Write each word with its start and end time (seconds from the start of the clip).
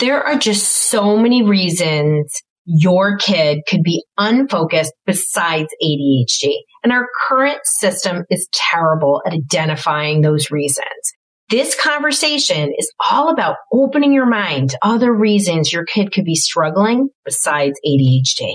There 0.00 0.26
are 0.26 0.36
just 0.36 0.88
so 0.88 1.18
many 1.18 1.42
reasons 1.42 2.32
your 2.64 3.18
kid 3.18 3.58
could 3.68 3.82
be 3.82 4.02
unfocused 4.16 4.94
besides 5.04 5.68
ADHD. 5.84 6.54
And 6.82 6.90
our 6.90 7.06
current 7.28 7.58
system 7.64 8.24
is 8.30 8.48
terrible 8.54 9.20
at 9.26 9.34
identifying 9.34 10.22
those 10.22 10.50
reasons. 10.50 10.86
This 11.50 11.78
conversation 11.78 12.72
is 12.78 12.90
all 13.10 13.28
about 13.28 13.56
opening 13.74 14.14
your 14.14 14.24
mind 14.24 14.70
to 14.70 14.78
other 14.80 15.12
reasons 15.12 15.70
your 15.70 15.84
kid 15.84 16.12
could 16.12 16.24
be 16.24 16.34
struggling 16.34 17.10
besides 17.26 17.78
ADHD. 17.86 18.54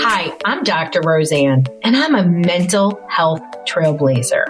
Hi, 0.00 0.36
I'm 0.44 0.64
Dr. 0.64 1.00
Roseann, 1.02 1.68
and 1.84 1.96
I'm 1.96 2.16
a 2.16 2.26
mental 2.26 3.00
health 3.08 3.42
trailblazer. 3.68 4.46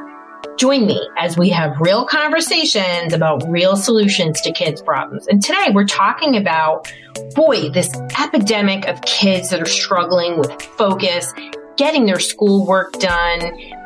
Join 0.60 0.84
me 0.84 1.00
as 1.16 1.38
we 1.38 1.48
have 1.48 1.80
real 1.80 2.04
conversations 2.04 3.14
about 3.14 3.48
real 3.48 3.76
solutions 3.76 4.42
to 4.42 4.52
kids' 4.52 4.82
problems. 4.82 5.26
And 5.26 5.42
today 5.42 5.70
we're 5.72 5.86
talking 5.86 6.36
about, 6.36 6.92
boy, 7.34 7.70
this 7.70 7.90
epidemic 8.18 8.86
of 8.86 9.00
kids 9.00 9.48
that 9.48 9.62
are 9.62 9.64
struggling 9.64 10.36
with 10.36 10.60
focus, 10.60 11.32
getting 11.78 12.04
their 12.04 12.20
schoolwork 12.20 12.92
done, 12.98 13.40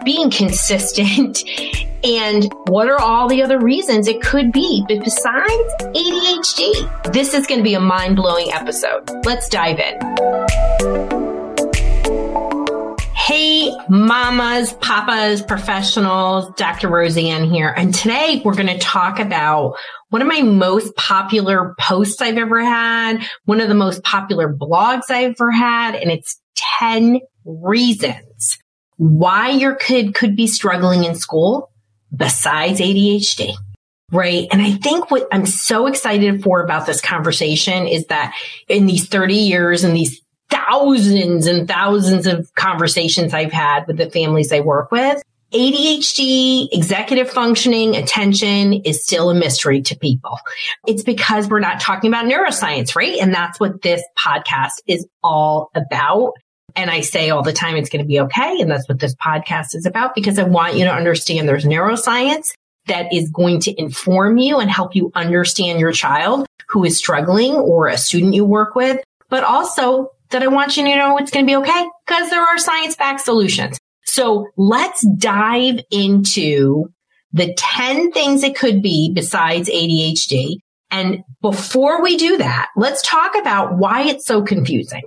being 0.05 0.33
consistent, 0.33 1.45
and 2.03 2.53
what 2.67 2.89
are 2.89 3.01
all 3.01 3.29
the 3.29 3.45
other 3.45 3.61
reasons 3.61 4.09
it 4.09 4.21
could 4.21 4.51
be 4.51 4.85
besides 4.89 5.75
ADHD? 5.81 7.13
This 7.13 7.35
is 7.35 7.47
going 7.47 7.61
to 7.61 7.65
be 7.65 7.75
a 7.75 7.81
mind 7.81 8.17
blowing 8.17 8.51
episode. 8.53 9.09
Let's 9.25 9.49
dive 9.49 9.79
in. 9.79 11.14
Mamas, 13.89 14.73
papas, 14.75 15.43
professionals, 15.43 16.53
Dr. 16.57 16.89
Roseann 16.89 17.51
here. 17.51 17.69
And 17.69 17.95
today 17.95 18.41
we're 18.45 18.55
going 18.55 18.67
to 18.69 18.79
talk 18.79 19.19
about 19.19 19.77
one 20.11 20.23
of 20.23 20.29
my 20.29 20.43
most 20.43 20.95
popular 20.97 21.75
posts 21.79 22.23
I've 22.23 22.39
ever 22.39 22.65
had, 22.65 23.25
one 23.45 23.61
of 23.61 23.69
the 23.69 23.75
most 23.75 24.03
popular 24.03 24.53
blogs 24.53 25.11
I've 25.11 25.33
ever 25.33 25.51
had, 25.51 25.95
and 25.95 26.11
it's 26.11 26.41
10 26.79 27.21
reasons 27.45 28.59
why 28.97 29.51
your 29.51 29.75
kid 29.75 30.15
could 30.15 30.37
be 30.37 30.47
struggling 30.47 31.05
in 31.05 31.15
school 31.15 31.71
besides 32.15 32.81
ADHD. 32.81 33.55
Right. 34.13 34.47
And 34.53 34.63
I 34.63 34.73
think 34.73 35.11
what 35.11 35.27
I'm 35.33 35.47
so 35.47 35.87
excited 35.87 36.43
for 36.43 36.63
about 36.63 36.87
this 36.87 37.01
conversation 37.01 37.89
is 37.89 38.07
that 38.07 38.35
in 38.69 38.87
these 38.87 39.09
30 39.09 39.35
years 39.35 39.83
and 39.83 39.97
these 39.97 40.21
thousands 40.51 41.47
and 41.47 41.69
thousands 41.69 42.27
of 42.27 42.53
conversations 42.55 43.35
I've 43.35 43.53
had 43.53 43.87
with 43.87 43.97
the 43.97 44.11
families 44.11 44.53
I 44.53 44.61
work 44.61 44.91
with. 44.91 45.23
ADHD, 45.53 46.69
executive 46.73 47.31
functioning, 47.31 47.95
attention 47.95 48.73
is 48.73 49.05
still 49.05 49.31
a 49.31 49.35
mystery 49.35 49.83
to 49.83 49.97
people. 49.97 50.39
It's 50.85 51.05
because 51.05 51.49
we're 51.49 51.61
not 51.61 51.81
talking 51.81 52.11
about 52.11 52.25
neuroscience, 52.25 52.97
right? 52.97 53.19
And 53.21 53.33
that's 53.33 53.61
what 53.61 53.81
this 53.81 54.03
podcast 54.19 54.81
is 54.89 55.07
all 55.23 55.71
about. 55.77 56.33
And 56.75 56.91
I 56.91 57.03
say 57.03 57.31
all 57.31 57.45
the 57.45 57.53
time, 57.53 57.77
it's 57.77 57.89
going 57.89 58.03
to 58.03 58.09
be 58.09 58.19
okay. 58.21 58.61
And 58.61 58.69
that's 58.69 58.89
what 58.89 58.99
this 58.99 59.15
podcast 59.15 59.77
is 59.77 59.87
about 59.87 60.17
because 60.17 60.41
I 60.41 60.43
want 60.43 60.75
you 60.75 60.85
to 60.87 60.93
understand 60.93 61.49
there's 61.49 61.65
neuroscience 61.65 62.51
that 62.87 63.13
is 63.13 63.31
going 63.31 63.61
to 63.61 63.81
inform 63.81 64.39
you 64.39 64.59
and 64.59 64.69
help 64.69 64.97
you 64.97 65.13
understand 65.15 65.79
your 65.79 65.93
child 65.93 66.47
who 66.69 66.85
is 66.85 66.99
struggling 66.99 67.55
or 67.55 67.87
a 67.87 67.97
student 67.97 68.35
you 68.35 68.45
work 68.45 68.75
with, 68.75 69.01
but 69.29 69.45
also 69.45 70.11
that 70.35 70.43
I 70.43 70.49
want 70.49 70.77
you 70.77 70.85
to 70.85 70.97
know 70.97 71.17
it's 71.17 71.31
going 71.31 71.47
to 71.47 71.51
be 71.51 71.57
okay 71.57 71.87
because 72.07 72.29
there 72.29 72.43
are 72.43 72.59
science 72.59 72.97
backed 72.97 73.21
solutions. 73.21 73.79
So 74.05 74.49
let's 74.57 75.07
dive 75.17 75.81
into 75.93 76.89
the 77.33 77.55
10 77.55 78.11
things 78.11 78.43
it 78.43 78.57
could 78.57 78.83
be 78.83 79.13
besides 79.15 79.69
ADHD. 79.69 80.57
And 80.91 81.23
before 81.41 82.03
we 82.03 82.17
do 82.17 82.39
that, 82.39 82.69
let's 82.77 83.03
talk 83.03 83.37
about 83.37 83.79
why 83.79 84.03
it's 84.03 84.27
so 84.27 84.43
confusing. 84.43 85.03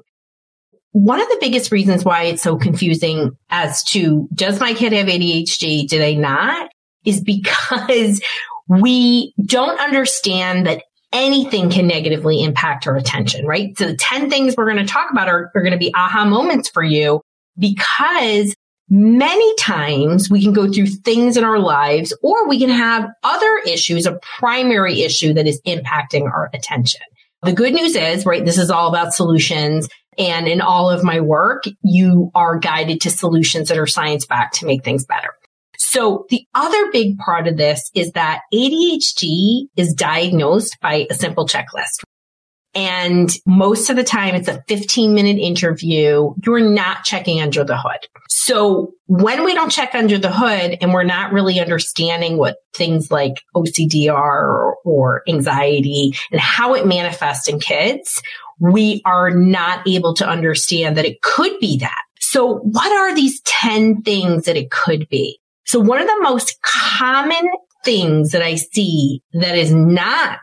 One 0.91 1.21
of 1.21 1.27
the 1.27 1.37
biggest 1.41 1.73
reasons 1.73 2.05
why 2.05 2.23
it's 2.23 2.41
so 2.41 2.57
confusing 2.57 3.37
as 3.49 3.83
to 3.85 4.29
does 4.33 4.61
my 4.61 4.73
kid 4.73 4.93
have 4.93 5.07
ADHD? 5.07 5.87
Do 5.87 5.99
they 5.99 6.15
not? 6.15 6.69
Is 7.03 7.21
because 7.21 8.21
we 8.67 9.33
don't 9.45 9.79
understand 9.79 10.67
that 10.67 10.83
anything 11.13 11.69
can 11.69 11.87
negatively 11.87 12.43
impact 12.43 12.87
our 12.87 12.95
attention, 12.95 13.45
right? 13.45 13.77
So 13.77 13.87
the 13.87 13.95
10 13.95 14.29
things 14.29 14.55
we're 14.55 14.71
going 14.71 14.85
to 14.85 14.91
talk 14.91 15.11
about 15.11 15.29
are, 15.29 15.51
are 15.55 15.61
going 15.61 15.71
to 15.71 15.77
be 15.77 15.93
aha 15.95 16.25
moments 16.25 16.69
for 16.69 16.83
you 16.83 17.21
because 17.57 18.53
many 18.89 19.55
times 19.55 20.29
we 20.29 20.41
can 20.41 20.53
go 20.53 20.71
through 20.71 20.87
things 20.87 21.37
in 21.37 21.43
our 21.43 21.59
lives 21.59 22.15
or 22.21 22.47
we 22.47 22.59
can 22.59 22.69
have 22.69 23.09
other 23.23 23.57
issues, 23.65 24.05
a 24.05 24.19
primary 24.39 25.01
issue 25.01 25.33
that 25.33 25.47
is 25.47 25.61
impacting 25.65 26.23
our 26.23 26.49
attention. 26.53 27.01
The 27.43 27.53
good 27.53 27.73
news 27.73 27.95
is, 27.95 28.25
right, 28.25 28.43
this 28.43 28.57
is 28.57 28.71
all 28.71 28.89
about 28.89 29.13
solutions. 29.13 29.87
And 30.17 30.47
in 30.47 30.61
all 30.61 30.89
of 30.89 31.03
my 31.03 31.21
work, 31.21 31.65
you 31.83 32.31
are 32.33 32.57
guided 32.57 33.01
to 33.01 33.11
solutions 33.11 33.69
that 33.69 33.77
are 33.77 33.85
science 33.85 34.25
backed 34.25 34.55
to 34.55 34.65
make 34.65 34.83
things 34.83 35.05
better. 35.05 35.29
So 35.89 36.25
the 36.29 36.45
other 36.53 36.91
big 36.91 37.17
part 37.17 37.47
of 37.47 37.55
this 37.55 37.89
is 37.95 38.11
that 38.11 38.41
ADHD 38.53 39.67
is 39.77 39.93
diagnosed 39.93 40.77
by 40.81 41.07
a 41.09 41.13
simple 41.13 41.47
checklist. 41.47 42.03
And 42.75 43.29
most 43.45 43.89
of 43.89 43.95
the 43.95 44.03
time 44.03 44.35
it's 44.35 44.49
a 44.49 44.61
15 44.67 45.13
minute 45.13 45.39
interview. 45.39 46.33
You're 46.45 46.69
not 46.69 47.05
checking 47.05 47.39
under 47.39 47.63
the 47.63 47.77
hood. 47.77 48.05
So 48.27 48.95
when 49.05 49.45
we 49.45 49.53
don't 49.53 49.71
check 49.71 49.95
under 49.95 50.17
the 50.17 50.29
hood 50.29 50.77
and 50.81 50.93
we're 50.93 51.03
not 51.03 51.31
really 51.31 51.57
understanding 51.61 52.37
what 52.37 52.57
things 52.75 53.09
like 53.09 53.41
OCD 53.55 54.13
are 54.13 54.45
or, 54.45 54.77
or 54.83 55.23
anxiety 55.29 56.11
and 56.33 56.41
how 56.41 56.73
it 56.73 56.85
manifests 56.85 57.47
in 57.47 57.61
kids, 57.61 58.21
we 58.59 59.01
are 59.05 59.31
not 59.31 59.87
able 59.87 60.15
to 60.15 60.27
understand 60.27 60.97
that 60.97 61.05
it 61.05 61.21
could 61.21 61.57
be 61.61 61.77
that. 61.77 62.03
So 62.19 62.57
what 62.57 62.91
are 62.91 63.15
these 63.15 63.39
10 63.43 64.01
things 64.01 64.45
that 64.45 64.57
it 64.57 64.69
could 64.69 65.07
be? 65.07 65.39
So 65.67 65.79
one 65.79 66.01
of 66.01 66.07
the 66.07 66.19
most 66.21 66.57
common 66.61 67.49
things 67.83 68.31
that 68.31 68.41
I 68.41 68.55
see 68.55 69.21
that 69.33 69.57
is 69.57 69.73
not 69.73 70.39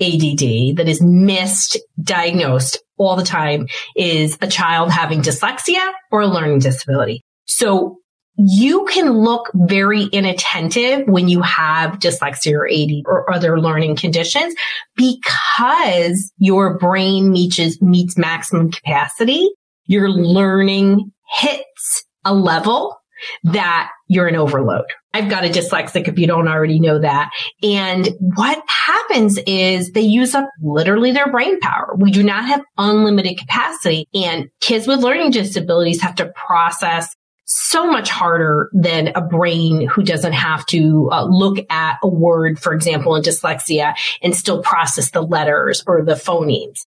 ADD, 0.00 0.76
that 0.76 0.86
is 0.86 1.00
misdiagnosed 1.00 2.78
all 2.98 3.16
the 3.16 3.24
time 3.24 3.68
is 3.96 4.36
a 4.40 4.48
child 4.48 4.90
having 4.90 5.22
dyslexia 5.22 5.92
or 6.10 6.22
a 6.22 6.26
learning 6.26 6.58
disability. 6.58 7.22
So 7.46 7.98
you 8.36 8.84
can 8.86 9.10
look 9.12 9.50
very 9.54 10.04
inattentive 10.04 11.06
when 11.06 11.28
you 11.28 11.42
have 11.42 11.98
dyslexia 11.98 12.52
or 12.54 12.68
AD 12.68 13.02
or 13.06 13.32
other 13.32 13.60
learning 13.60 13.96
conditions 13.96 14.54
because 14.96 16.32
your 16.38 16.78
brain 16.78 17.30
meets, 17.30 17.80
meets 17.82 18.16
maximum 18.16 18.70
capacity. 18.70 19.48
Your 19.86 20.10
learning 20.10 21.12
hits 21.40 22.04
a 22.24 22.34
level 22.34 22.96
that 23.44 23.90
you're 24.08 24.26
an 24.26 24.36
overload. 24.36 24.86
I've 25.14 25.30
got 25.30 25.44
a 25.44 25.48
dyslexic 25.48 26.08
if 26.08 26.18
you 26.18 26.26
don't 26.26 26.48
already 26.48 26.80
know 26.80 26.98
that. 26.98 27.30
And 27.62 28.08
what 28.20 28.62
happens 28.68 29.38
is 29.46 29.92
they 29.92 30.00
use 30.00 30.34
up 30.34 30.48
literally 30.62 31.12
their 31.12 31.30
brain 31.30 31.60
power. 31.60 31.94
We 31.96 32.10
do 32.10 32.22
not 32.22 32.44
have 32.46 32.62
unlimited 32.76 33.38
capacity 33.38 34.08
and 34.14 34.48
kids 34.60 34.86
with 34.86 35.00
learning 35.00 35.30
disabilities 35.30 36.02
have 36.02 36.16
to 36.16 36.26
process 36.26 37.14
so 37.44 37.90
much 37.90 38.10
harder 38.10 38.68
than 38.74 39.08
a 39.14 39.22
brain 39.22 39.88
who 39.88 40.02
doesn't 40.02 40.34
have 40.34 40.66
to 40.66 41.08
uh, 41.10 41.24
look 41.24 41.58
at 41.70 41.96
a 42.02 42.08
word, 42.08 42.58
for 42.58 42.74
example, 42.74 43.14
in 43.16 43.22
dyslexia 43.22 43.94
and 44.22 44.36
still 44.36 44.62
process 44.62 45.10
the 45.10 45.22
letters 45.22 45.82
or 45.86 46.04
the 46.04 46.12
phonemes. 46.12 46.84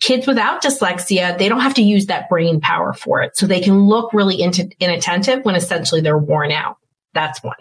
Kids 0.00 0.26
without 0.26 0.62
dyslexia, 0.62 1.38
they 1.38 1.48
don't 1.48 1.60
have 1.60 1.74
to 1.74 1.82
use 1.82 2.06
that 2.06 2.28
brain 2.28 2.60
power 2.60 2.92
for 2.92 3.22
it. 3.22 3.36
So 3.36 3.46
they 3.46 3.60
can 3.60 3.84
look 3.86 4.12
really 4.12 4.40
into 4.40 4.68
inattentive 4.80 5.44
when 5.44 5.54
essentially 5.54 6.00
they're 6.00 6.18
worn 6.18 6.52
out. 6.52 6.76
That's 7.14 7.42
one. 7.42 7.56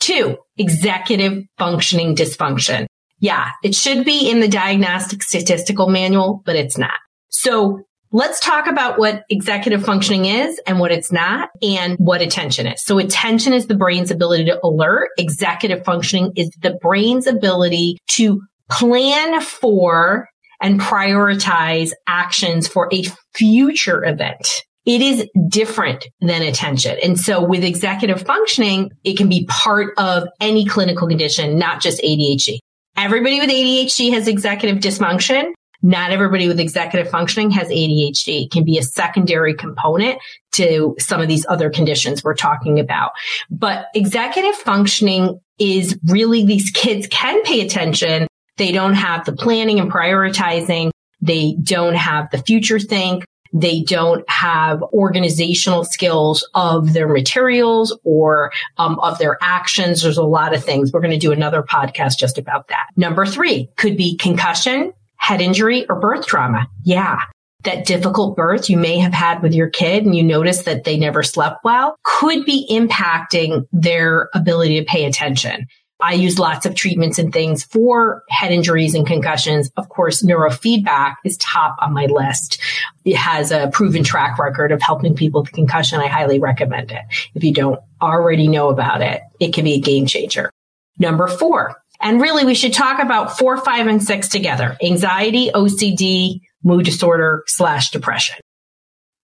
Two, 0.00 0.38
executive 0.56 1.44
functioning 1.58 2.16
dysfunction. 2.16 2.86
Yeah, 3.18 3.50
it 3.62 3.74
should 3.74 4.04
be 4.04 4.28
in 4.28 4.40
the 4.40 4.48
diagnostic 4.48 5.22
statistical 5.22 5.88
manual, 5.88 6.42
but 6.44 6.56
it's 6.56 6.76
not. 6.76 6.98
So 7.28 7.82
let's 8.10 8.40
talk 8.40 8.66
about 8.66 8.98
what 8.98 9.24
executive 9.30 9.84
functioning 9.84 10.24
is 10.26 10.60
and 10.66 10.80
what 10.80 10.92
it's 10.92 11.12
not 11.12 11.50
and 11.62 11.96
what 11.98 12.20
attention 12.20 12.66
is. 12.66 12.82
So 12.82 12.98
attention 12.98 13.52
is 13.52 13.66
the 13.66 13.76
brain's 13.76 14.10
ability 14.10 14.46
to 14.46 14.58
alert. 14.64 15.10
Executive 15.18 15.84
functioning 15.84 16.32
is 16.36 16.50
the 16.60 16.78
brain's 16.82 17.26
ability 17.26 17.98
to 18.08 18.42
plan 18.70 19.40
for 19.40 20.28
and 20.62 20.80
prioritize 20.80 21.90
actions 22.06 22.68
for 22.68 22.88
a 22.92 23.04
future 23.34 24.04
event. 24.04 24.46
It 24.84 25.00
is 25.00 25.28
different 25.48 26.06
than 26.20 26.42
attention. 26.42 26.98
And 27.04 27.18
so 27.18 27.44
with 27.44 27.62
executive 27.62 28.22
functioning, 28.22 28.90
it 29.04 29.16
can 29.16 29.28
be 29.28 29.46
part 29.46 29.94
of 29.96 30.26
any 30.40 30.64
clinical 30.64 31.06
condition, 31.06 31.58
not 31.58 31.80
just 31.80 32.02
ADHD. 32.02 32.58
Everybody 32.96 33.40
with 33.40 33.50
ADHD 33.50 34.12
has 34.12 34.26
executive 34.26 34.78
dysfunction. 34.78 35.52
Not 35.84 36.12
everybody 36.12 36.46
with 36.46 36.60
executive 36.60 37.10
functioning 37.10 37.50
has 37.52 37.68
ADHD. 37.68 38.44
It 38.44 38.50
can 38.52 38.64
be 38.64 38.78
a 38.78 38.82
secondary 38.82 39.54
component 39.54 40.18
to 40.52 40.94
some 40.98 41.20
of 41.20 41.28
these 41.28 41.44
other 41.48 41.70
conditions 41.70 42.22
we're 42.22 42.34
talking 42.34 42.78
about. 42.78 43.12
But 43.50 43.86
executive 43.94 44.54
functioning 44.56 45.40
is 45.58 45.98
really 46.06 46.44
these 46.44 46.70
kids 46.70 47.08
can 47.08 47.42
pay 47.42 47.60
attention. 47.60 48.26
They 48.56 48.72
don't 48.72 48.94
have 48.94 49.24
the 49.24 49.32
planning 49.32 49.80
and 49.80 49.90
prioritizing. 49.90 50.90
They 51.20 51.56
don't 51.62 51.94
have 51.94 52.30
the 52.30 52.38
future 52.38 52.78
think. 52.78 53.24
They 53.52 53.82
don't 53.82 54.28
have 54.30 54.82
organizational 54.82 55.84
skills 55.84 56.48
of 56.54 56.94
their 56.94 57.08
materials 57.08 57.96
or 58.02 58.52
um, 58.78 58.98
of 59.00 59.18
their 59.18 59.36
actions. 59.42 60.02
There's 60.02 60.16
a 60.16 60.24
lot 60.24 60.54
of 60.54 60.64
things. 60.64 60.90
We're 60.92 61.00
going 61.00 61.12
to 61.12 61.18
do 61.18 61.32
another 61.32 61.62
podcast 61.62 62.18
just 62.18 62.38
about 62.38 62.68
that. 62.68 62.86
Number 62.96 63.26
three 63.26 63.68
could 63.76 63.96
be 63.96 64.16
concussion, 64.16 64.92
head 65.16 65.40
injury, 65.40 65.86
or 65.88 66.00
birth 66.00 66.26
trauma. 66.26 66.66
Yeah. 66.82 67.20
That 67.64 67.86
difficult 67.86 68.36
birth 68.36 68.68
you 68.68 68.76
may 68.76 68.98
have 68.98 69.12
had 69.12 69.42
with 69.42 69.54
your 69.54 69.68
kid 69.68 70.04
and 70.04 70.16
you 70.16 70.24
notice 70.24 70.62
that 70.62 70.84
they 70.84 70.98
never 70.98 71.22
slept 71.22 71.62
well 71.62 71.96
could 72.02 72.44
be 72.44 72.66
impacting 72.70 73.66
their 73.70 74.30
ability 74.34 74.80
to 74.80 74.84
pay 74.84 75.04
attention. 75.04 75.66
I 76.02 76.14
use 76.14 76.38
lots 76.38 76.66
of 76.66 76.74
treatments 76.74 77.18
and 77.18 77.32
things 77.32 77.62
for 77.62 78.24
head 78.28 78.50
injuries 78.50 78.94
and 78.94 79.06
concussions. 79.06 79.70
Of 79.76 79.88
course, 79.88 80.22
neurofeedback 80.22 81.14
is 81.24 81.36
top 81.36 81.76
on 81.78 81.92
my 81.92 82.06
list. 82.06 82.60
It 83.04 83.16
has 83.16 83.52
a 83.52 83.70
proven 83.72 84.02
track 84.02 84.38
record 84.38 84.72
of 84.72 84.82
helping 84.82 85.14
people 85.14 85.42
with 85.42 85.52
concussion. 85.52 86.00
I 86.00 86.08
highly 86.08 86.40
recommend 86.40 86.90
it. 86.90 87.02
If 87.34 87.44
you 87.44 87.52
don't 87.52 87.80
already 88.00 88.48
know 88.48 88.68
about 88.68 89.00
it, 89.00 89.22
it 89.38 89.54
can 89.54 89.64
be 89.64 89.74
a 89.74 89.80
game 89.80 90.06
changer. 90.06 90.50
Number 90.98 91.28
four, 91.28 91.76
and 92.00 92.20
really 92.20 92.44
we 92.44 92.54
should 92.54 92.74
talk 92.74 93.00
about 93.00 93.38
four, 93.38 93.56
five, 93.56 93.86
and 93.86 94.02
six 94.02 94.28
together. 94.28 94.76
Anxiety, 94.82 95.50
OCD, 95.54 96.40
mood 96.64 96.84
disorder 96.84 97.44
slash 97.46 97.90
depression. 97.90 98.36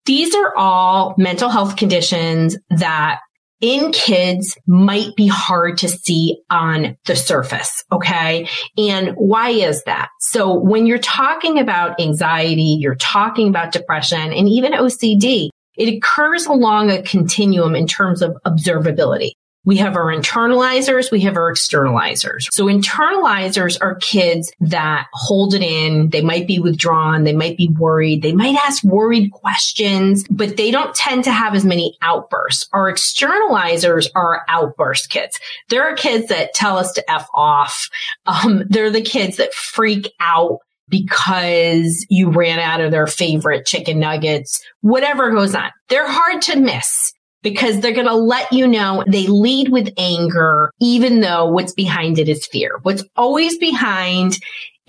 These 0.07 0.35
are 0.35 0.57
all 0.57 1.15
mental 1.19 1.51
health 1.51 1.77
conditions 1.77 2.57
that 2.71 3.21
in 3.61 3.93
kids 3.93 4.57
might 4.67 5.15
be 5.17 5.27
hard 5.27 5.79
to 5.79 5.89
see 5.89 6.39
on 6.51 6.97
the 7.07 7.17
surface. 7.17 7.85
Okay. 7.91 8.49
And 8.77 9.11
why 9.17 9.51
is 9.51 9.83
that? 9.85 10.09
So 10.21 10.55
when 10.55 10.87
you're 10.87 10.99
talking 10.99 11.59
about 11.59 12.01
anxiety, 12.01 12.79
you're 12.81 12.95
talking 12.95 13.49
about 13.49 13.73
depression 13.73 14.33
and 14.33 14.49
even 14.49 14.73
OCD, 14.73 15.49
it 15.77 15.95
occurs 15.95 16.47
along 16.47 16.91
a 16.91 17.03
continuum 17.03 17.75
in 17.75 17.87
terms 17.87 18.23
of 18.23 18.37
observability. 18.47 19.33
We 19.69 19.77
have 19.77 19.97
our 19.97 20.07
internalizers, 20.07 21.11
we 21.11 21.21
have 21.21 21.37
our 21.37 21.53
externalizers. 21.53 22.51
So 22.51 22.69
internalizers 22.69 23.77
are 23.83 23.97
kids 23.97 24.51
that 24.61 25.09
hold 25.13 25.53
it 25.53 25.61
in. 25.61 26.09
They 26.09 26.23
might 26.23 26.47
be 26.47 26.59
withdrawn. 26.59 27.25
They 27.25 27.35
might 27.35 27.59
be 27.59 27.69
worried. 27.69 28.23
They 28.23 28.33
might 28.33 28.57
ask 28.67 28.83
worried 28.83 29.31
questions, 29.31 30.25
but 30.31 30.57
they 30.57 30.71
don't 30.71 30.95
tend 30.95 31.25
to 31.25 31.33
have 31.33 31.55
as 31.55 31.67
many 31.67 31.99
outbursts. 32.01 32.67
Our 32.73 32.91
externalizers 32.91 34.09
are 34.15 34.43
outburst 34.49 35.11
kids. 35.11 35.39
There 35.69 35.83
are 35.83 35.95
kids 35.95 36.29
that 36.29 36.55
tell 36.55 36.79
us 36.79 36.95
to 36.95 37.11
F 37.11 37.29
off. 37.35 37.91
Um, 38.25 38.65
they're 38.71 38.91
the 38.91 39.03
kids 39.03 39.37
that 39.37 39.53
freak 39.53 40.15
out 40.19 40.61
because 40.89 42.07
you 42.09 42.31
ran 42.31 42.59
out 42.59 42.81
of 42.81 42.91
their 42.91 43.07
favorite 43.07 43.67
chicken 43.67 43.99
nuggets, 43.99 44.65
whatever 44.81 45.31
goes 45.31 45.55
on. 45.55 45.71
They're 45.91 46.11
hard 46.11 46.41
to 46.43 46.57
miss 46.57 47.13
because 47.43 47.81
they're 47.81 47.93
going 47.93 48.07
to 48.07 48.15
let 48.15 48.53
you 48.53 48.67
know 48.67 49.05
they 49.07 49.27
lead 49.27 49.69
with 49.69 49.93
anger, 49.97 50.73
even 50.81 51.21
though 51.21 51.47
what's 51.47 51.73
behind 51.73 52.19
it 52.19 52.29
is 52.29 52.47
fear. 52.47 52.79
What's 52.83 53.05
always 53.17 53.59
behind 53.59 54.39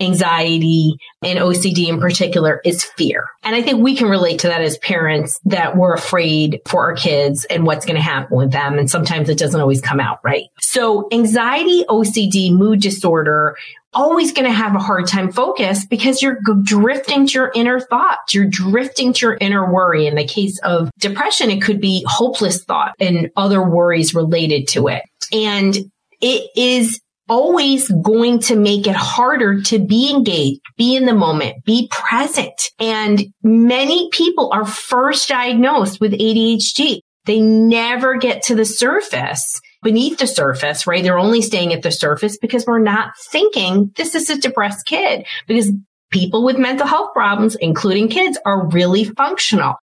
anxiety 0.00 0.96
and 1.22 1.38
OCD 1.38 1.88
in 1.88 2.00
particular 2.00 2.60
is 2.64 2.82
fear. 2.82 3.26
And 3.42 3.54
I 3.54 3.62
think 3.62 3.82
we 3.82 3.94
can 3.94 4.08
relate 4.08 4.40
to 4.40 4.48
that 4.48 4.62
as 4.62 4.78
parents 4.78 5.38
that 5.44 5.76
we're 5.76 5.94
afraid 5.94 6.60
for 6.66 6.84
our 6.84 6.94
kids 6.94 7.44
and 7.44 7.66
what's 7.66 7.84
going 7.84 7.96
to 7.96 8.02
happen 8.02 8.36
with 8.36 8.50
them. 8.50 8.78
And 8.78 8.90
sometimes 8.90 9.28
it 9.28 9.38
doesn't 9.38 9.60
always 9.60 9.82
come 9.82 10.00
out 10.00 10.20
right. 10.24 10.46
So 10.60 11.08
anxiety, 11.12 11.84
OCD, 11.88 12.52
mood 12.52 12.80
disorder 12.80 13.56
always 13.92 14.32
going 14.32 14.46
to 14.46 14.52
have 14.52 14.74
a 14.74 14.80
hard 14.80 15.06
time 15.06 15.32
focus 15.32 15.84
because 15.86 16.22
you're 16.22 16.38
drifting 16.62 17.26
to 17.26 17.32
your 17.32 17.52
inner 17.54 17.80
thoughts. 17.80 18.34
You're 18.34 18.46
drifting 18.46 19.12
to 19.14 19.26
your 19.26 19.38
inner 19.40 19.72
worry. 19.72 20.06
In 20.06 20.14
the 20.14 20.26
case 20.26 20.58
of 20.60 20.90
depression, 20.98 21.50
it 21.50 21.62
could 21.62 21.80
be 21.80 22.04
hopeless 22.08 22.64
thought 22.64 22.94
and 23.00 23.30
other 23.36 23.62
worries 23.62 24.14
related 24.14 24.68
to 24.68 24.88
it. 24.88 25.02
And 25.32 25.76
it 26.20 26.50
is 26.56 27.00
always 27.28 27.88
going 27.88 28.40
to 28.40 28.56
make 28.56 28.88
it 28.88 28.96
harder 28.96 29.62
to 29.62 29.78
be 29.78 30.10
engaged, 30.10 30.60
be 30.76 30.96
in 30.96 31.06
the 31.06 31.14
moment, 31.14 31.64
be 31.64 31.88
present. 31.90 32.60
And 32.80 33.32
many 33.42 34.10
people 34.10 34.50
are 34.52 34.66
first 34.66 35.28
diagnosed 35.28 36.00
with 36.00 36.12
ADHD. 36.12 37.00
They 37.26 37.40
never 37.40 38.16
get 38.16 38.42
to 38.44 38.56
the 38.56 38.64
surface 38.64 39.60
beneath 39.82 40.18
the 40.18 40.26
surface, 40.26 40.86
right? 40.86 41.02
They're 41.02 41.18
only 41.18 41.42
staying 41.42 41.72
at 41.72 41.82
the 41.82 41.90
surface 41.90 42.36
because 42.38 42.66
we're 42.66 42.78
not 42.78 43.16
thinking 43.18 43.92
this 43.96 44.14
is 44.14 44.30
a 44.30 44.38
depressed 44.38 44.86
kid 44.86 45.26
because 45.46 45.72
people 46.10 46.44
with 46.44 46.58
mental 46.58 46.86
health 46.86 47.10
problems, 47.14 47.54
including 47.56 48.08
kids, 48.08 48.38
are 48.44 48.68
really 48.68 49.04
functional. 49.04 49.76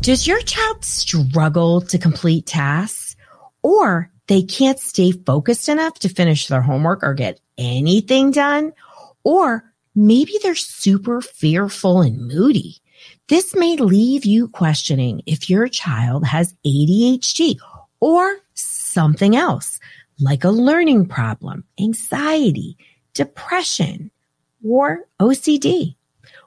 Does 0.00 0.26
your 0.26 0.40
child 0.40 0.84
struggle 0.84 1.80
to 1.82 1.98
complete 1.98 2.46
tasks 2.46 3.16
or 3.62 4.10
they 4.26 4.42
can't 4.42 4.78
stay 4.78 5.12
focused 5.12 5.68
enough 5.68 5.98
to 6.00 6.08
finish 6.08 6.46
their 6.46 6.62
homework 6.62 7.02
or 7.02 7.14
get 7.14 7.40
anything 7.58 8.30
done? 8.30 8.72
Or 9.24 9.64
maybe 9.94 10.34
they're 10.42 10.54
super 10.54 11.20
fearful 11.20 12.02
and 12.02 12.28
moody. 12.28 12.76
This 13.28 13.54
may 13.54 13.76
leave 13.76 14.26
you 14.26 14.48
questioning 14.48 15.22
if 15.26 15.48
your 15.48 15.68
child 15.68 16.26
has 16.26 16.54
ADHD 16.66 17.58
or 18.04 18.36
something 18.52 19.34
else 19.34 19.80
like 20.20 20.44
a 20.44 20.50
learning 20.50 21.06
problem, 21.06 21.64
anxiety, 21.80 22.76
depression, 23.14 24.10
or 24.62 25.08
OCD. 25.18 25.96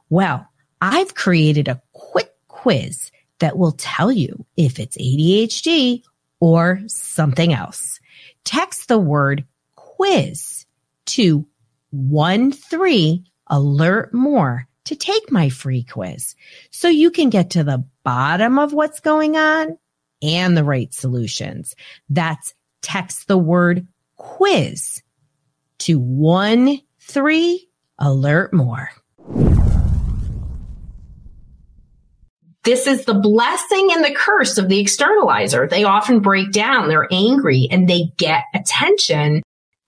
Well, 0.07 0.47
I've 0.81 1.15
created 1.15 1.67
a 1.67 1.81
quick 1.93 2.29
quiz 2.47 3.11
that 3.39 3.57
will 3.57 3.71
tell 3.71 4.11
you 4.11 4.45
if 4.55 4.79
it's 4.79 4.97
ADHD 4.97 6.03
or 6.39 6.79
something 6.85 7.51
else. 7.51 7.99
Text 8.43 8.87
the 8.87 8.99
word 8.99 9.43
quiz 9.75 10.67
to 11.07 11.47
one 11.89 12.51
three 12.51 13.23
alert 13.47 14.13
more 14.13 14.67
to 14.83 14.95
take 14.95 15.31
my 15.31 15.49
free 15.49 15.81
quiz 15.81 16.35
so 16.69 16.87
you 16.87 17.09
can 17.09 17.31
get 17.31 17.49
to 17.49 17.63
the 17.63 17.83
bottom 18.03 18.59
of 18.59 18.73
what's 18.73 18.99
going 18.99 19.37
on 19.37 19.79
and 20.21 20.55
the 20.55 20.63
right 20.63 20.93
solutions. 20.93 21.75
That's 22.09 22.53
text 22.81 23.27
the 23.27 23.37
word 23.37 23.87
quiz 24.15 25.01
to 25.79 25.99
one 25.99 26.79
three 26.99 27.69
alert 27.99 28.53
more. 28.53 28.89
This 32.63 32.85
is 32.85 33.05
the 33.05 33.13
blessing 33.13 33.89
and 33.93 34.03
the 34.03 34.13
curse 34.13 34.57
of 34.57 34.67
the 34.67 34.83
externalizer. 34.83 35.69
They 35.69 35.85
often 35.85 36.19
break 36.19 36.51
down. 36.51 36.89
They're 36.89 37.07
angry 37.09 37.69
and 37.71 37.87
they 37.87 38.11
get 38.17 38.43
attention. 38.53 39.41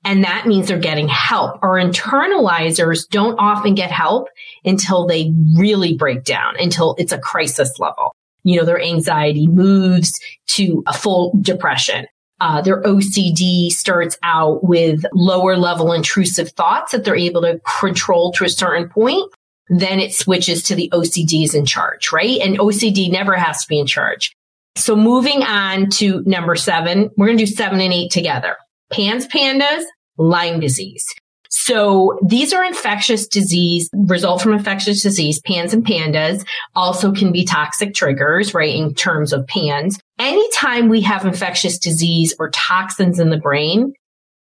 And 0.05 0.23
that 0.23 0.47
means 0.47 0.69
they're 0.69 0.79
getting 0.79 1.09
help. 1.09 1.59
Our 1.61 1.75
internalizers 1.75 3.05
don't 3.09 3.37
often 3.37 3.75
get 3.75 3.91
help 3.91 4.29
until 4.63 5.07
they 5.07 5.33
really 5.57 5.97
break 5.97 6.23
down, 6.23 6.55
until 6.57 6.95
it's 6.97 7.11
a 7.11 7.19
crisis 7.19 7.79
level 7.79 8.13
you 8.43 8.57
know, 8.57 8.65
their 8.65 8.81
anxiety 8.81 9.47
moves 9.47 10.19
to 10.47 10.83
a 10.87 10.93
full 10.93 11.33
depression. 11.41 12.05
Uh, 12.41 12.61
their 12.61 12.81
OCD 12.83 13.69
starts 13.69 14.17
out 14.23 14.63
with 14.63 15.03
lower 15.13 15.57
level 15.57 15.91
intrusive 15.91 16.49
thoughts 16.51 16.93
that 16.93 17.03
they're 17.03 17.15
able 17.15 17.41
to 17.41 17.59
control 17.79 18.31
to 18.31 18.45
a 18.45 18.49
certain 18.49 18.87
point. 18.87 19.29
Then 19.67 19.99
it 19.99 20.13
switches 20.13 20.63
to 20.63 20.75
the 20.75 20.89
OCDs 20.93 21.53
in 21.53 21.65
charge, 21.65 22.11
right? 22.11 22.39
And 22.39 22.57
OCD 22.57 23.11
never 23.11 23.35
has 23.35 23.63
to 23.63 23.67
be 23.67 23.79
in 23.79 23.87
charge. 23.87 24.35
So 24.75 24.95
moving 24.95 25.43
on 25.43 25.89
to 25.91 26.23
number 26.25 26.55
seven, 26.55 27.09
we're 27.17 27.27
going 27.27 27.37
to 27.37 27.45
do 27.45 27.51
seven 27.51 27.81
and 27.81 27.93
eight 27.93 28.11
together. 28.11 28.55
PANS 28.91 29.27
PANDAS, 29.27 29.85
Lyme 30.17 30.59
disease. 30.59 31.05
So 31.49 32.19
these 32.25 32.53
are 32.53 32.63
infectious 32.63 33.27
disease, 33.27 33.89
result 33.93 34.41
from 34.41 34.53
infectious 34.53 35.01
disease. 35.01 35.41
PANS 35.41 35.73
and 35.73 35.83
PANDAS 35.83 36.45
also 36.75 37.11
can 37.11 37.31
be 37.31 37.43
toxic 37.43 37.95
triggers, 37.95 38.53
right? 38.53 38.73
In 38.73 38.93
terms 38.93 39.33
of 39.33 39.47
PANS. 39.47 39.99
Anytime 40.19 40.89
we 40.89 41.01
have 41.01 41.25
infectious 41.25 41.79
disease 41.79 42.35
or 42.39 42.51
toxins 42.51 43.19
in 43.19 43.31
the 43.31 43.37
brain, 43.37 43.93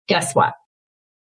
guess 0.07 0.33
what? 0.33 0.55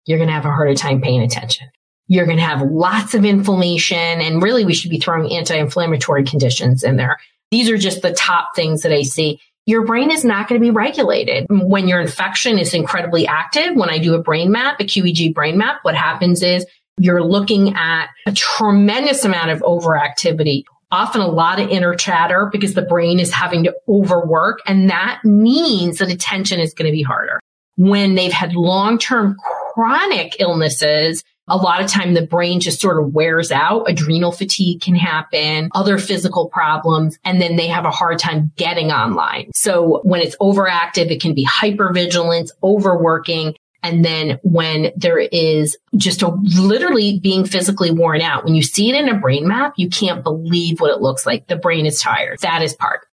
You're 0.07 0.19
going 0.19 0.29
to 0.29 0.35
have 0.35 0.47
a 0.47 0.51
harder 0.51 0.75
time 0.75 1.03
paying 1.03 1.23
attention. 1.23 1.69
You're 2.09 2.27
going 2.27 2.39
to 2.39 2.45
have 2.45 2.63
lots 2.63 3.15
of 3.15 3.25
inflammation 3.25 3.99
and 3.99 4.43
really 4.43 4.65
we 4.65 4.75
should 4.75 4.91
be 4.91 5.01
throwing 5.01 5.31
anti-inflammatory 5.31 6.25
conditions 6.25 6.85
in 6.85 6.97
there. 6.97 7.19
These 7.51 7.69
are 7.69 7.77
just 7.77 8.01
the 8.01 8.13
top 8.13 8.57
things 8.57 8.83
that 8.83 8.93
I 8.93 9.03
see 9.03 9.41
your 9.67 9.85
brain 9.85 10.13
is 10.13 10.25
not 10.25 10.49
going 10.49 10.61
to 10.61 10.65
be 10.65 10.71
regulated. 10.71 11.47
When 11.51 11.89
your 11.89 12.01
infection 12.01 12.59
is 12.59 12.73
incredibly 12.73 13.27
active, 13.27 13.75
when 13.75 13.91
I 13.91 13.99
do 13.99 14.15
a 14.15 14.23
brain 14.23 14.53
map, 14.53 14.81
a 14.81 14.85
QEEG 14.85 15.35
brain 15.35 15.59
map, 15.59 15.81
what 15.83 15.97
happens 15.97 16.43
is 16.43 16.65
you're 16.99 17.23
looking 17.23 17.75
at 17.75 18.07
a 18.27 18.33
tremendous 18.33 19.25
amount 19.25 19.51
of 19.51 19.61
overactivity, 19.61 20.63
often 20.93 21.21
a 21.21 21.27
lot 21.27 21.61
of 21.61 21.69
inner 21.69 21.95
chatter 21.97 22.49
because 22.51 22.75
the 22.75 22.83
brain 22.83 23.19
is 23.19 23.33
having 23.33 23.65
to 23.65 23.75
overwork. 23.89 24.61
And 24.67 24.89
that 24.89 25.21
means 25.25 25.99
that 25.99 26.11
attention 26.11 26.61
is 26.61 26.73
going 26.73 26.87
to 26.87 26.97
be 26.97 27.03
harder. 27.03 27.41
When 27.77 28.15
they've 28.15 28.33
had 28.33 28.55
long-term 28.55 29.37
chronic 29.75 30.37
illnesses, 30.39 31.25
a 31.49 31.57
lot 31.57 31.83
of 31.83 31.91
time 31.91 32.15
the 32.15 32.27
brain 32.27 32.61
just 32.61 32.81
sort 32.81 32.99
of 33.03 33.15
wears 33.15 33.53
out. 33.53 33.89
Adrenal 33.89 34.33
fatigue 34.33 34.81
can 34.81 34.95
happen, 34.95 35.71
other 35.75 35.99
physical 35.99 36.49
problems, 36.49 37.19
and 37.25 37.41
then 37.41 37.57
they 37.57 37.69
have 37.69 37.85
a 37.85 37.91
hard 37.91 38.19
time 38.19 38.53
getting 38.57 38.91
online. 38.91 39.51
So 39.55 40.01
when 40.03 40.21
it's 40.21 40.37
overactive, 40.37 41.11
it 41.11 41.21
can 41.21 41.35
be 41.35 41.47
hypervigilance, 41.47 42.51
overworking. 42.63 43.55
And 43.83 44.05
then 44.05 44.41
when 44.43 44.91
there 44.97 45.19
is 45.19 45.77
just 45.97 46.23
a 46.23 46.29
literally 46.29 47.21
being 47.21 47.45
physically 47.45 47.93
worn 47.93 48.21
out, 48.21 48.45
when 48.45 48.57
you 48.57 48.63
see 48.63 48.91
it 48.91 48.97
in 48.97 49.09
a 49.09 49.19
brain 49.19 49.47
map, 49.47 49.75
you 49.77 49.89
can't 49.89 50.25
believe 50.25 50.81
what 50.81 50.91
it 50.91 51.01
looks 51.01 51.25
like. 51.25 51.47
The 51.47 51.57
brain 51.57 51.87
is 51.87 52.01
tired. 52.01 52.41
That 52.41 52.63
is 52.63 52.75
part. 52.75 53.07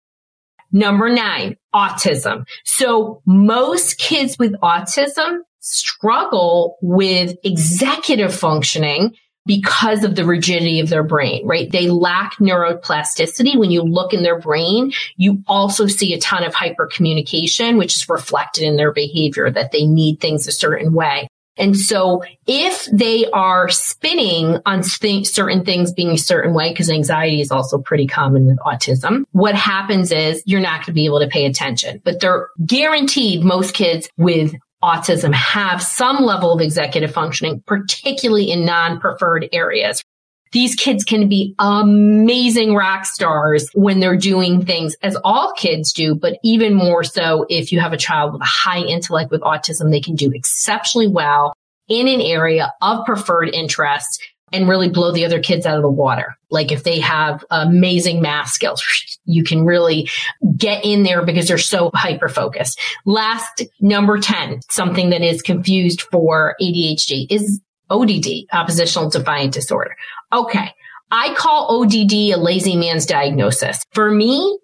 Number 0.75 1.11
nine, 1.11 1.59
autism. 1.75 2.47
So 2.65 3.21
most 3.27 3.99
kids 3.99 4.39
with 4.39 4.55
autism 4.63 5.41
struggle 5.63 6.77
with 6.83 7.37
executive 7.43 8.35
functioning 8.35 9.15
because 9.47 10.05
of 10.05 10.15
the 10.15 10.25
rigidity 10.25 10.81
of 10.81 10.89
their 10.89 11.03
brain, 11.03 11.47
right? 11.47 11.71
They 11.71 11.89
lack 11.89 12.37
neuroplasticity. 12.37 13.59
When 13.59 13.71
you 13.71 13.83
look 13.83 14.13
in 14.13 14.23
their 14.23 14.39
brain, 14.39 14.93
you 15.17 15.43
also 15.49 15.87
see 15.87 16.15
a 16.15 16.21
ton 16.21 16.45
of 16.45 16.55
hypercommunication, 16.55 17.79
which 17.79 17.97
is 17.97 18.09
reflected 18.09 18.65
in 18.65 18.77
their 18.77 18.93
behavior 18.93 19.51
that 19.51 19.73
they 19.73 19.87
need 19.87 20.21
things 20.21 20.47
a 20.47 20.53
certain 20.53 20.93
way. 20.93 21.27
And 21.59 21.77
so 21.77 22.25
if 22.47 22.87
they 22.87 23.27
are 23.31 23.69
spinning 23.69 24.59
on 24.65 24.83
th- 24.83 25.27
certain 25.27 25.65
things 25.65 25.93
being 25.93 26.13
a 26.13 26.19
certain 26.19 26.55
way, 26.55 26.71
because 26.71 26.89
anxiety 26.89 27.41
is 27.41 27.51
also 27.51 27.79
pretty 27.79 28.07
common 28.07 28.47
with 28.47 28.59
autism, 28.59 29.25
what 29.33 29.55
happens 29.55 30.13
is 30.13 30.43
you're 30.47 30.61
not 30.61 30.81
going 30.81 30.87
to 30.87 30.93
be 30.93 31.05
able 31.05 31.21
to 31.21 31.29
pay 31.29 31.45
attention, 31.45 32.01
but 32.05 32.21
they're 32.21 32.49
guaranteed 32.65 33.45
most 33.45 33.75
kids 33.75 34.09
with 34.17 34.55
autism 34.83 35.33
have 35.33 35.83
some 35.83 36.25
level 36.25 36.53
of 36.53 36.61
executive 36.61 37.13
functioning, 37.13 37.63
particularly 37.67 38.51
in 38.51 38.65
non-preferred 38.65 39.49
areas. 39.53 40.03
These 40.53 40.75
kids 40.75 41.03
can 41.03 41.29
be 41.29 41.55
amazing 41.59 42.75
rock 42.75 43.07
stars 43.07 43.71
when 43.73 44.01
they're 44.01 44.19
doing 44.19 44.65
things 44.65 44.95
as 45.03 45.17
all 45.25 45.53
kids 45.55 45.95
do, 45.95 46.15
but 46.15 46.39
even 46.45 46.75
more 46.75 47.05
so 47.05 47.47
if 47.49 47.73
you 47.73 47.81
have 47.81 47.95
a 47.95 47.97
child 47.97 48.35
with 48.35 48.43
a 48.43 48.47
high 48.47 48.81
intellect 48.81 49.31
with 49.31 49.41
autism, 49.41 49.91
they 49.91 50.01
can 50.01 50.15
do 50.15 50.31
exceptionally 50.35 51.09
well 51.09 51.55
in 51.89 52.07
an 52.07 52.21
area 52.21 52.73
of 52.83 53.07
preferred 53.07 53.49
interest 53.49 54.21
and 54.53 54.69
really 54.69 54.89
blow 54.89 55.13
the 55.13 55.25
other 55.25 55.41
kids 55.41 55.67
out 55.67 55.77
of 55.77 55.83
the 55.83 55.89
water. 55.89 56.37
Like 56.51 56.73
if 56.73 56.85
they 56.85 57.01
have 57.01 57.45
amazing 57.51 58.21
math 58.21 58.49
skills, 58.49 58.85
you 59.25 59.45
can 59.45 59.65
really 59.65 60.09
get 60.57 60.85
in 60.85 61.03
there 61.03 61.25
because 61.25 61.49
they're 61.49 61.59
so 61.59 61.91
hyper 61.95 62.29
focused. 62.29 62.81
Last 63.05 63.63
number 63.81 64.19
10, 64.19 64.61
something 64.71 65.11
that 65.11 65.23
is 65.23 65.43
confused 65.43 66.03
for 66.03 66.55
ADHD 66.61 67.27
is 67.31 67.61
ODD, 67.91 68.47
oppositional 68.53 69.11
defiant 69.11 69.55
disorder. 69.55 69.97
Okay. 70.33 70.73
I 71.11 71.35
call 71.35 71.83
ODD 71.83 72.13
a 72.13 72.37
lazy 72.37 72.75
man's 72.75 73.05
diagnosis. 73.05 73.81
For 73.93 74.11
me, 74.11 74.59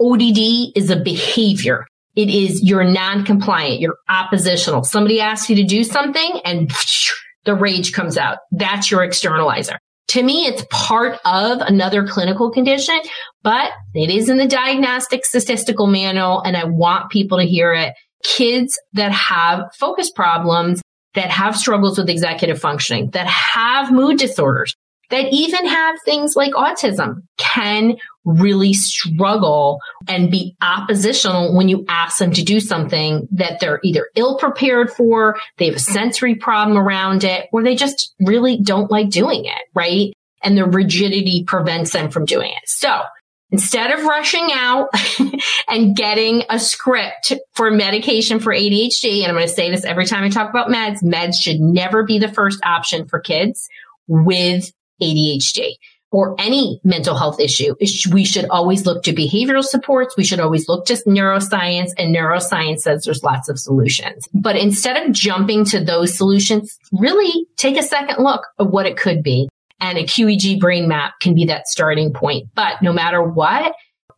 ODD 0.00 0.76
is 0.76 0.90
a 0.90 0.96
behavior. 0.96 1.86
It 2.16 2.28
is 2.28 2.62
you're 2.62 2.84
non-compliant, 2.84 3.80
you're 3.80 3.96
oppositional. 4.08 4.84
Somebody 4.84 5.20
asks 5.20 5.48
you 5.48 5.56
to 5.56 5.64
do 5.64 5.84
something 5.84 6.40
and 6.44 6.70
the 7.44 7.54
rage 7.54 7.92
comes 7.92 8.16
out. 8.16 8.38
That's 8.50 8.90
your 8.90 9.00
externalizer. 9.00 9.76
To 10.08 10.22
me, 10.22 10.46
it's 10.46 10.64
part 10.70 11.18
of 11.24 11.60
another 11.60 12.06
clinical 12.06 12.50
condition, 12.50 12.98
but 13.42 13.72
it 13.94 14.10
is 14.10 14.28
in 14.28 14.36
the 14.36 14.46
diagnostic 14.46 15.24
statistical 15.24 15.86
manual 15.86 16.42
and 16.42 16.56
I 16.56 16.64
want 16.64 17.10
people 17.10 17.38
to 17.38 17.44
hear 17.46 17.72
it. 17.72 17.94
Kids 18.22 18.78
that 18.92 19.10
have 19.10 19.74
focus 19.74 20.10
problems, 20.10 20.82
that 21.14 21.30
have 21.30 21.56
struggles 21.56 21.98
with 21.98 22.08
executive 22.08 22.60
functioning, 22.60 23.10
that 23.10 23.26
have 23.26 23.92
mood 23.92 24.18
disorders, 24.18 24.74
that 25.12 25.30
even 25.30 25.66
have 25.66 25.96
things 26.04 26.34
like 26.34 26.54
autism 26.54 27.22
can 27.36 27.96
really 28.24 28.72
struggle 28.72 29.78
and 30.08 30.30
be 30.30 30.56
oppositional 30.62 31.54
when 31.54 31.68
you 31.68 31.84
ask 31.86 32.18
them 32.18 32.32
to 32.32 32.42
do 32.42 32.60
something 32.60 33.28
that 33.30 33.60
they're 33.60 33.78
either 33.84 34.08
ill 34.16 34.38
prepared 34.38 34.90
for, 34.90 35.36
they 35.58 35.66
have 35.66 35.76
a 35.76 35.80
sensory 35.80 36.34
problem 36.34 36.78
around 36.78 37.24
it, 37.24 37.46
or 37.52 37.62
they 37.62 37.74
just 37.74 38.14
really 38.20 38.56
don't 38.56 38.90
like 38.90 39.10
doing 39.10 39.44
it, 39.44 39.62
right? 39.74 40.14
And 40.42 40.56
the 40.56 40.64
rigidity 40.64 41.44
prevents 41.46 41.92
them 41.92 42.10
from 42.10 42.24
doing 42.24 42.50
it. 42.50 42.66
So 42.66 43.02
instead 43.50 43.90
of 43.90 44.04
rushing 44.04 44.48
out 44.50 44.88
and 45.68 45.94
getting 45.94 46.44
a 46.48 46.58
script 46.58 47.34
for 47.52 47.70
medication 47.70 48.40
for 48.40 48.50
ADHD, 48.54 49.18
and 49.18 49.26
I'm 49.26 49.34
going 49.34 49.46
to 49.46 49.52
say 49.52 49.70
this 49.70 49.84
every 49.84 50.06
time 50.06 50.24
I 50.24 50.30
talk 50.30 50.48
about 50.48 50.68
meds, 50.68 51.02
meds 51.02 51.34
should 51.34 51.60
never 51.60 52.02
be 52.02 52.18
the 52.18 52.32
first 52.32 52.64
option 52.64 53.06
for 53.06 53.20
kids 53.20 53.68
with 54.08 54.72
ADHD 55.02 55.74
or 56.12 56.36
any 56.38 56.78
mental 56.84 57.16
health 57.16 57.40
issue. 57.40 57.74
We 58.10 58.24
should 58.24 58.44
always 58.50 58.84
look 58.84 59.02
to 59.04 59.14
behavioral 59.14 59.64
supports. 59.64 60.14
We 60.16 60.24
should 60.24 60.40
always 60.40 60.68
look 60.68 60.84
to 60.86 60.94
neuroscience 61.06 61.90
and 61.96 62.14
neuroscience 62.14 62.80
says 62.80 63.04
there's 63.04 63.22
lots 63.22 63.48
of 63.48 63.58
solutions. 63.58 64.28
But 64.34 64.56
instead 64.56 65.02
of 65.02 65.12
jumping 65.12 65.64
to 65.66 65.82
those 65.82 66.16
solutions, 66.16 66.78
really 66.92 67.46
take 67.56 67.78
a 67.78 67.82
second 67.82 68.22
look 68.22 68.46
at 68.60 68.70
what 68.70 68.86
it 68.86 68.98
could 68.98 69.22
be. 69.22 69.48
And 69.80 69.98
a 69.98 70.04
QEEG 70.04 70.60
brain 70.60 70.86
map 70.86 71.14
can 71.20 71.34
be 71.34 71.46
that 71.46 71.66
starting 71.66 72.12
point. 72.12 72.48
But 72.54 72.82
no 72.82 72.92
matter 72.92 73.22
what, 73.22 73.74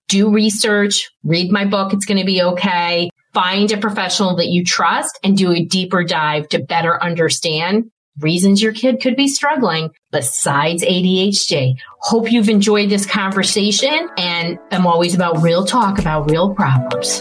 do 0.08 0.30
research, 0.30 1.10
read 1.22 1.50
my 1.50 1.64
book. 1.64 1.94
It's 1.94 2.04
going 2.04 2.18
to 2.18 2.26
be 2.26 2.42
okay. 2.42 3.08
Find 3.32 3.72
a 3.72 3.78
professional 3.78 4.36
that 4.36 4.48
you 4.48 4.64
trust 4.64 5.18
and 5.24 5.36
do 5.36 5.52
a 5.52 5.64
deeper 5.64 6.04
dive 6.04 6.48
to 6.50 6.62
better 6.62 7.02
understand 7.02 7.90
reasons 8.20 8.62
your 8.62 8.72
kid 8.72 9.00
could 9.00 9.16
be 9.16 9.28
struggling 9.28 9.90
besides 10.12 10.84
ADHD. 10.84 11.76
Hope 12.00 12.30
you've 12.30 12.48
enjoyed 12.48 12.90
this 12.90 13.06
conversation 13.06 14.08
and 14.16 14.58
I'm 14.70 14.86
always 14.86 15.14
about 15.14 15.42
real 15.42 15.64
talk 15.64 15.98
about 15.98 16.30
real 16.30 16.54
problems. 16.54 17.20